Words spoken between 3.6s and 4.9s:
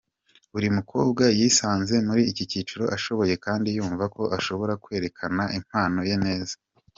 yumva ko ashobora